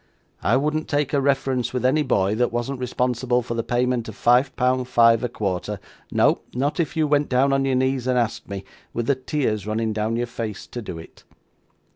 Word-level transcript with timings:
I 0.41 0.57
wouldn't 0.57 0.87
take 0.87 1.13
a 1.13 1.21
reference 1.21 1.73
with 1.73 1.85
any 1.85 2.01
boy, 2.01 2.33
that 2.33 2.51
wasn't 2.51 2.79
responsible 2.79 3.43
for 3.43 3.53
the 3.53 3.61
payment 3.61 4.09
of 4.09 4.15
five 4.15 4.55
pound 4.55 4.87
five 4.87 5.23
a 5.23 5.29
quarter, 5.29 5.79
no, 6.11 6.39
not 6.55 6.79
if 6.79 6.97
you 6.97 7.05
went 7.05 7.29
down 7.29 7.53
on 7.53 7.65
your 7.65 7.75
knees, 7.75 8.07
and 8.07 8.17
asked 8.17 8.49
me, 8.49 8.63
with 8.95 9.05
the 9.05 9.13
tears 9.13 9.67
running 9.67 9.93
down 9.93 10.15
your 10.15 10.25
face, 10.25 10.65
to 10.65 10.81
do 10.81 10.97
it. 10.97 11.23